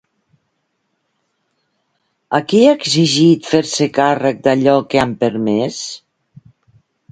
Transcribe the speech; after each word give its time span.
A 2.37 2.39
qui 2.47 2.63
ha 2.63 2.71
exigit 2.79 3.51
fer-se 3.51 3.89
càrrec 3.99 4.43
d'allò 4.49 4.75
que 4.95 5.05
han 5.05 5.17
permès? 5.23 5.81